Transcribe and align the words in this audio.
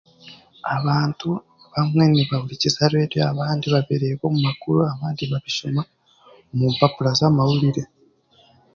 Abantu 0.75 1.29
bamwe 1.73 2.03
nibahurikiza 2.11 2.81
reediyo, 2.91 3.21
abandi 3.31 3.65
babireeba 3.73 4.23
omu 4.29 4.39
makuru 4.47 4.79
abandi 4.93 5.23
babishoma 5.31 5.81
omu 6.51 6.65
mpapura 6.75 7.11
z'amahuriire. 7.19 7.83